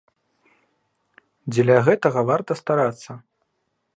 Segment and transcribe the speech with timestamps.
[1.51, 3.11] Дзеля гэтага варта старацца!